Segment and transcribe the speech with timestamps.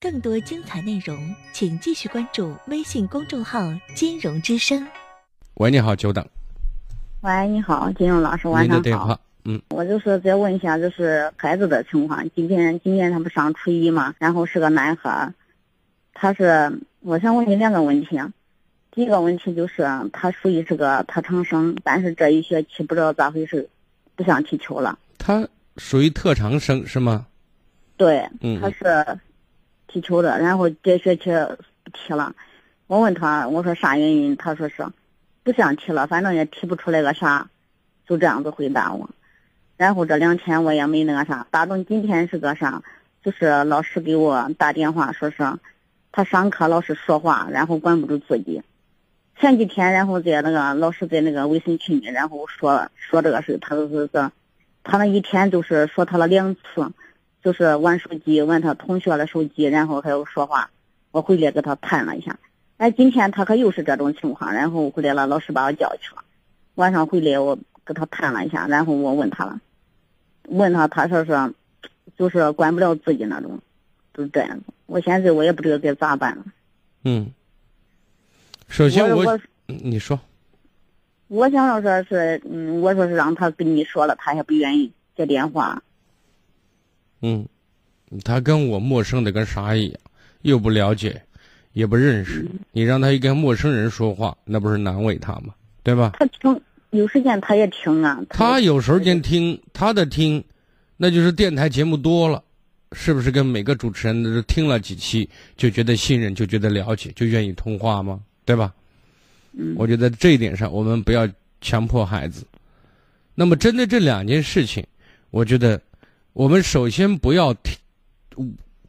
[0.00, 3.60] 更多精彩内容，请继续关注微信公众号
[3.94, 4.86] “金融之声”。
[5.54, 6.24] 喂，你好，久等。
[7.20, 8.74] 喂，你好，金融老师，晚上好。
[8.74, 12.24] 您的电话，嗯，我就是再问一下，就是孩子的情况。
[12.34, 15.32] 今天今天他不上初一嘛，然后是个男孩，
[16.14, 18.20] 他是我想问你两个问题。
[18.90, 23.68] 第一个问题就是他属于是个特长生，但是这一学期不知道咋回事，
[24.14, 24.98] 不想踢球了。
[25.18, 25.46] 他
[25.76, 27.26] 属于特长生是吗？
[27.96, 29.18] 对，嗯他是
[29.86, 31.30] 踢球的，然后这学期
[31.84, 32.34] 不踢了。
[32.86, 34.36] 我问他，我说啥原因？
[34.36, 34.86] 他说是
[35.42, 37.48] 不想踢了，反正也踢不出来个啥，
[38.06, 39.08] 就这样子回答我。
[39.76, 42.82] 然后这两天我也没那个啥，打中今天是个啥，
[43.22, 45.36] 就是老师给我打电话说是
[46.12, 48.62] 他上课老是说话，然后管不住自己。
[49.38, 54.32] 前几天，然后在那个老师在那个微信群里，然后说说这个事，他就是说，
[54.82, 56.60] 他那一天就是说他了两次。
[57.46, 60.68] 就是玩手机，玩他同学的手机，然后还有说话。
[61.12, 62.40] 我回来给他谈了一下，
[62.76, 66.24] 哎，今天他可又是这种情况，然后回来了，老师把我叫去了。
[66.74, 69.60] 晚上回来我给他谈了一下，然后我问他了，
[70.48, 71.54] 问他，他说是，
[72.18, 73.60] 就是管不了自己那种，
[74.12, 74.64] 就是这样子。
[74.86, 76.44] 我现在我也不知道该咋办了。
[77.04, 77.30] 嗯。
[78.66, 80.18] 首先我你说，
[81.28, 85.84] 我想要说是，嗯，我说是让他跟你说了，他也不愿意接电话。
[87.22, 87.46] 嗯，
[88.24, 90.00] 他跟我陌生的跟啥一样，
[90.42, 91.20] 又不了解，
[91.72, 92.46] 也不认识。
[92.72, 95.54] 你让他一跟陌生人说话，那不是难为他吗？
[95.82, 96.12] 对吧？
[96.18, 98.20] 他听有时间他也听啊。
[98.28, 100.42] 他有时间听，他的听，
[100.96, 102.42] 那就是电台节目多了，
[102.92, 103.30] 是不是？
[103.30, 108.20] 跟每个主持人都听了几期，就觉得信任，就觉得了解，就愿意通话吗？
[108.44, 108.72] 对吧？
[109.52, 109.74] 嗯。
[109.76, 111.28] 我觉得这一点上，我们不要
[111.60, 112.44] 强迫孩子。
[113.34, 114.84] 那么，针对这两件事情，
[115.30, 115.80] 我觉得
[116.36, 117.74] 我们首先不要听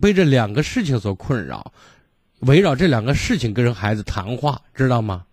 [0.00, 1.72] 被这两个事情所困扰，
[2.40, 5.24] 围绕这两个事情跟孩子谈话，知道吗？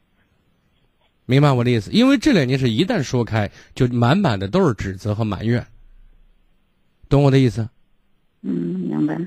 [1.26, 1.90] 明白我的意思？
[1.90, 5.66] 因为这两件事一旦说开，就满满的都是指责和埋怨，
[7.10, 7.68] 懂我的意思？
[8.44, 9.18] 嗯，明白。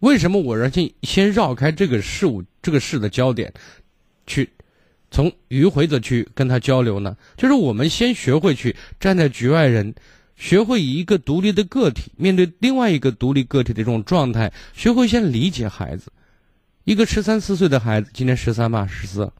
[0.00, 3.52] 为什么我让先先绕开这个事物、这个事的焦点，
[4.26, 4.50] 去
[5.12, 7.16] 从迂回的去跟他交流呢？
[7.36, 9.94] 就是我们先学会去站在局外人，
[10.40, 16.10] 学会以一个独立的个体面对另外一个独立个体的这种状态，学会先理解孩子。
[16.84, 19.30] 一个十三四岁的孩子，今年十三吧，十四，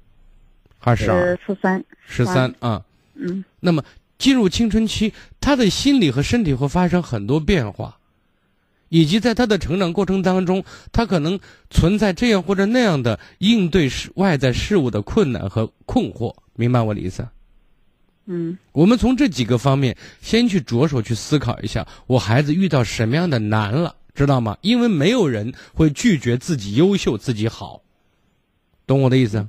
[0.79, 1.39] 还是十二？
[1.47, 1.83] 十三。
[2.07, 2.85] 十三啊。
[3.15, 3.43] 嗯。
[3.61, 3.83] 那么
[4.19, 7.97] 进入青春期，他的心理和身体会发生很多变化。
[8.91, 10.63] 以及在他的成长过程当中，
[10.93, 11.39] 他可能
[11.71, 17.27] 存在这样或者那样的应对事外在事物的困难和困惑，明白我的意思？
[18.33, 24.57] 嗯，我们从这几个方面先去着手去思考一下，我孩子遇到什么样的难了，知道吗？
[24.61, 27.83] 因为没有人会拒绝自己优秀、自己好，
[28.87, 29.49] 懂我的意思？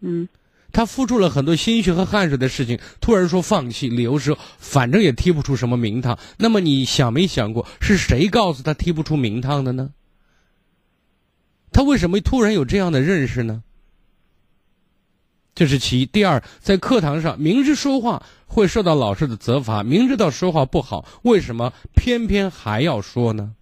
[0.00, 0.26] 嗯。
[0.72, 6.18] 他付出了很多心血和汗水的事情，突然说放弃，理由是反正也踢不出什么名堂。
[6.38, 9.90] 那么你想没想过，是谁告诉他踢不出名堂的呢？
[11.70, 13.62] 他为什么突然有这样的认识呢？
[15.56, 16.06] 这是其一。
[16.06, 23.52] 第二，在课堂上明知说话会受到老师的责罚，明知道说话不好，为什么偏偏还要说呢？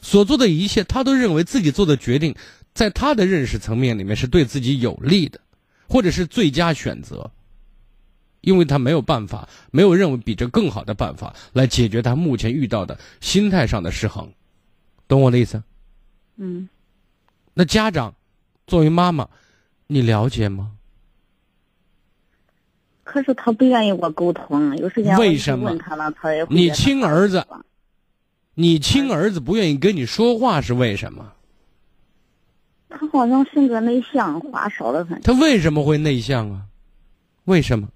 [0.00, 2.34] 所做的一切，他都认为自己做的决定，
[2.74, 5.40] 在他的认识层面里面是对自己有利的。
[5.90, 7.30] 或者是最佳选择，
[8.42, 14.30] 因为他没有办法，没有认为比这更好的办法来解决他目前遇到的心态上的失衡，
[15.06, 15.62] 懂我的意思？
[16.36, 16.68] 嗯。
[17.54, 18.14] 那家长
[18.66, 19.26] 作为妈妈，
[19.88, 20.72] 你了解吗？
[23.04, 27.46] 可是他不愿意我沟通，有时间为什么问他了，他也你亲儿子，
[28.52, 31.32] 你亲儿子不愿意跟你说话是为什么？
[32.90, 35.18] 他好像性格内向，话少的很。
[35.22, 36.66] 他为什么会内向啊？
[37.44, 37.88] 为什么？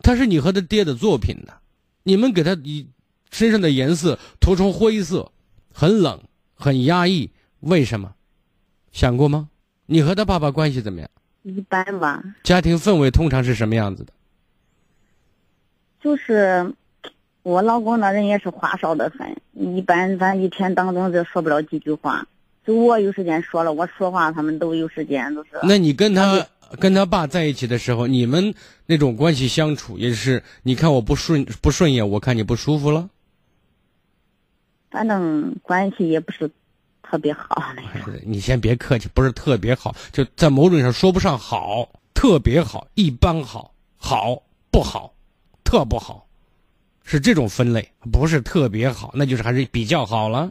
[0.00, 1.52] 他是你和他爹的作品呢？
[2.04, 2.88] 你们给他以
[3.30, 5.30] 身上的颜色涂成灰色，
[5.74, 6.22] 很冷，
[6.54, 7.30] 很压抑。
[7.60, 8.14] 为什么？
[8.92, 9.50] 想过吗？
[9.84, 11.10] 你和他爸爸关系怎么样？
[11.44, 12.22] 一般吧。
[12.42, 14.12] 家庭氛围通常是什么样子的？
[16.00, 16.74] 就是
[17.42, 22.26] 我老公那人也是话少的很，一般咱一天当中就说不了几句话。
[22.66, 25.50] 就我有时间说了，我说话他们都有时间，都是。
[25.62, 26.46] 那你跟他
[26.80, 28.54] 跟他爸在一起的时候，你们
[28.86, 30.42] 那种关系相处也是？
[30.62, 33.10] 你看我不顺不顺眼，我看你不舒服了。
[34.90, 36.50] 反正关系也不是
[37.08, 37.46] 特别好
[37.76, 38.12] 那种。
[38.24, 45.14] 你先别客气，不是特别好，就在某种意义上说不上好，特别好，一般好，好不好，
[45.62, 46.26] 特不好，
[47.04, 50.50] 是这种分类，不是特别好，那就是还是比较好了。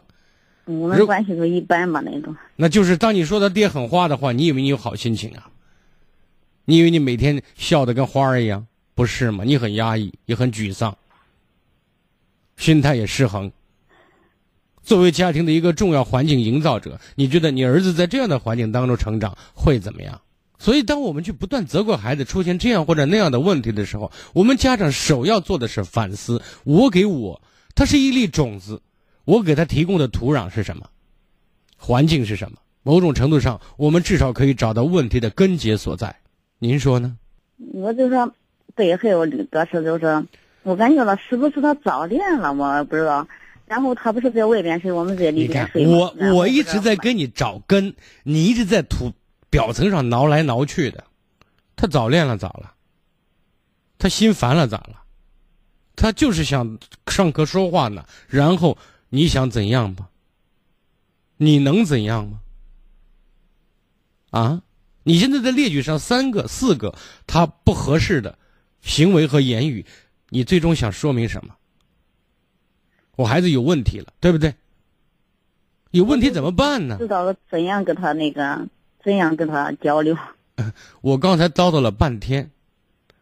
[0.66, 2.34] 我们关系都一般吧那种。
[2.56, 5.50] 那就是当你说他爹狠话的话，你以为你有好心情啊？
[6.64, 8.66] 你以为你每天笑得跟花儿一样？
[8.94, 9.44] 不是吗？
[9.44, 10.96] 你很压抑，也很沮丧，
[12.56, 13.52] 心态也失衡。
[14.84, 20.20] 作为家庭的一个重要环境营造者，你觉得你儿子在这样的环境当中成长会怎么样？
[20.58, 27.42] 所以，当我们去不断责怪孩子出现这样或者那样的问题的时候，我们家长首要做的是反思：我给我，
[27.74, 28.80] 他是一粒种子，
[29.24, 30.86] 我给他提供的土壤是什么？
[31.76, 32.58] 环境是什么？
[32.82, 36.16] 某种程度上，我们至少可以找到问题的根结所在。
[36.58, 37.16] 您说呢？
[37.72, 38.32] 我就说。
[38.76, 40.26] 对，还有这个是，就是
[40.64, 43.28] 我感觉到是不是他早恋了，我不知道。
[43.66, 45.86] 然后他不是在外边睡，我们在里边睡。
[45.86, 49.12] 我我一直在跟你找根，你一直在土
[49.48, 51.04] 表层上挠来挠去的。
[51.76, 52.74] 他早恋了咋了？
[53.98, 55.02] 他心烦了咋了？
[55.96, 58.04] 他就是想上课说话呢。
[58.28, 58.76] 然后
[59.08, 60.08] 你想怎样吧？
[61.36, 62.40] 你能怎样吗？
[64.30, 64.62] 啊？
[65.04, 66.94] 你现在在列举上三个、四个
[67.26, 68.38] 他不合适的。
[68.80, 69.86] 行为和言语，
[70.28, 71.54] 你最终想说明什么？
[73.16, 74.54] 我孩子有问题了，对不对？
[75.92, 76.96] 有问题怎么办呢？
[76.98, 78.66] 知道怎样跟他那个，
[79.02, 80.16] 怎样跟他交流？
[81.00, 82.50] 我刚才叨叨了半天，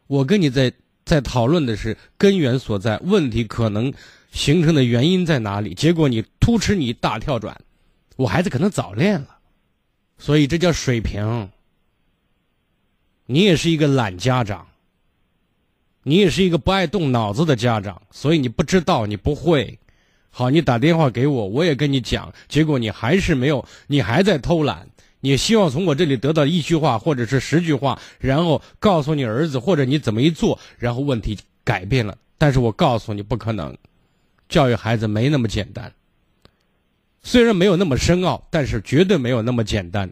[0.06, 0.72] 我跟你在
[1.04, 3.92] 在讨论的是根源所在，问题可能
[4.30, 5.74] 形成的原因在哪里？
[5.74, 7.58] 结果你突吃你大跳转，
[8.16, 9.38] 我孩子可能早恋了，
[10.16, 11.50] 所以这叫水平。
[13.26, 14.66] 你也是一个懒家长。
[16.04, 19.78] 你也是一个不爱动脑子的家长，所以你不知道，你不会。
[20.34, 24.88] 好，你打电话给我，我也跟你讲，结果你还是没有，你还在偷懒。
[25.20, 32.16] 你希望从我这里得到一句话或者是十句话，然后告诉你儿子，或者你怎么一做，然后问题改变了。
[32.38, 33.76] 但是我告诉你，不可能。
[34.48, 35.92] 教育孩子没那么简单。
[37.22, 40.10] 虽然没有那么深奥，但是绝对没有那么简单。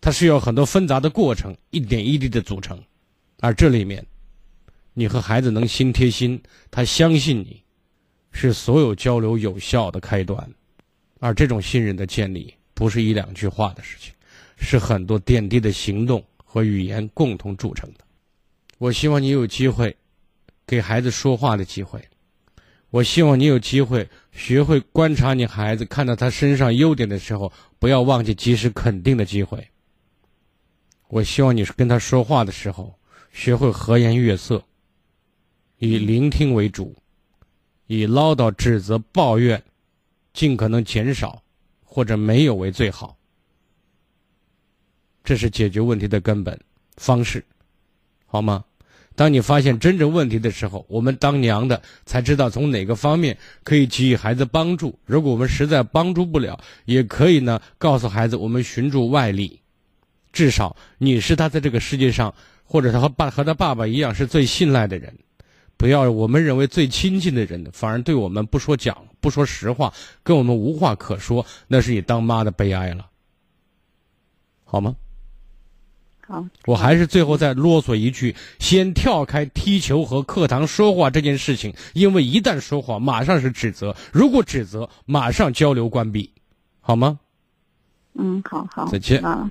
[0.00, 2.82] 它需要很多纷杂的过程，一点一滴的组成，
[3.38, 4.04] 而这里面。
[4.92, 7.62] 你和孩子能心贴心，他相信你，
[8.32, 10.50] 是所有交流有效的开端。
[11.18, 14.14] 而这种信任的建立，不是一两句话的事情，
[14.56, 18.04] 是很多点滴的行动和语言共同铸成的。
[18.78, 19.94] 我希望你有机会
[20.66, 22.02] 给孩子说话的机会，
[22.88, 29.68] 我希望你有机会学会观察你孩子，看到他身上优点的时候，不要忘记及时肯定的机会。
[31.08, 32.98] 我希望你是跟他说话的时候，
[33.32, 34.64] 学会和颜悦色。
[35.78, 36.94] 以聆听为主，
[37.92, 39.60] 以唠叨、指责、抱怨
[40.32, 41.42] 尽可能减少
[41.82, 43.16] 或者没有为最好。
[45.24, 46.56] 这是解决问题的根本
[46.96, 47.44] 方式，
[48.26, 48.64] 好吗？
[49.16, 54.96] 当你发现真正问题的时候，我们当娘的才知道从哪个方面可以给予孩子帮助。
[55.04, 59.60] 如果我们实在帮助不了，也可以呢告诉孩子，我们寻助外力。
[60.32, 62.32] 至少你是他在这个世界上，
[62.62, 65.12] 或者他和爸和他爸爸一样是最信赖的人。
[65.80, 69.90] 不要我们认为最亲近的人，反而对我们不说讲，不说实话，
[70.22, 73.06] 跟我们无话可说，那是你当妈的悲哀了，
[74.64, 74.94] 好吗？
[76.28, 86.30] 好，我还是最后再啰嗦一句：先跳开踢球和课堂说话这件事情，因为一旦说话，马上是指责；如果指责，马上交流关闭，
[86.82, 87.18] 好吗？
[88.12, 89.50] 嗯，好好，再见啊。